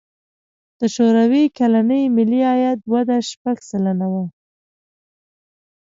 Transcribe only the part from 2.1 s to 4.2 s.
ملي عاید وده شپږ سلنه